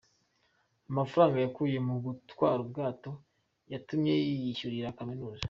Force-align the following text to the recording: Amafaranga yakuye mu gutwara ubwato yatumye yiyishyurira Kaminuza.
Amafaranga 0.89 1.37
yakuye 1.43 1.77
mu 1.87 1.95
gutwara 2.05 2.59
ubwato 2.65 3.11
yatumye 3.73 4.13
yiyishyurira 4.27 4.97
Kaminuza. 4.97 5.39